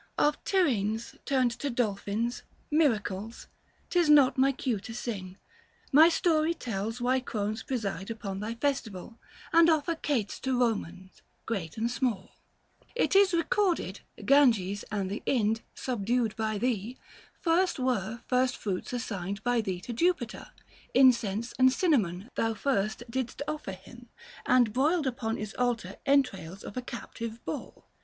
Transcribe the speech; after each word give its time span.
Of 0.17 0.43
Tyrrhenes 0.45 1.15
turned 1.25 1.51
to 1.59 1.69
dolphins, 1.69 2.41
miracles— 2.71 3.45
'Tis 3.91 4.09
not 4.09 4.35
my 4.35 4.51
cue 4.51 4.79
to 4.79 4.95
sing— 4.95 5.37
my 5.91 6.09
story 6.09 6.55
tells 6.55 6.97
775 6.97 7.05
Why 7.05 7.19
crones 7.19 7.61
preside 7.61 8.09
upon 8.09 8.39
thy 8.39 8.55
festival 8.55 9.19
And 9.53 9.69
offer 9.69 9.93
cates 9.93 10.39
to 10.39 10.57
Komans 10.57 11.21
STeat 11.47 11.77
and 11.77 11.91
small. 11.91 12.21
^ 12.23 12.27
j 12.27 12.87
It 12.95 13.15
is 13.15 13.31
recorded, 13.35 13.99
Granges 14.25 14.83
and 14.91 15.11
the 15.11 15.21
Ind 15.27 15.61
Subdued 15.75 16.35
by 16.35 16.57
thee, 16.57 16.97
first 17.39 17.77
were 17.77 18.21
first 18.25 18.57
fruits 18.57 18.93
assigned 18.93 19.43
By 19.43 19.61
thee 19.61 19.79
to 19.81 19.93
Jupiter: 19.93 20.47
incense 20.95 21.53
and 21.59 21.71
cinnamon 21.71 22.27
780 22.35 22.41
Thou 22.41 22.53
first 22.55 23.03
didst 23.07 23.43
offer 23.47 23.73
him: 23.73 24.09
and 24.47 24.73
broiled 24.73 25.05
upon 25.05 25.37
His 25.37 25.53
altar 25.59 25.97
entrails 26.07 26.63
of 26.63 26.75
a 26.75 26.81
captive 26.81 27.45
bull. 27.45 27.85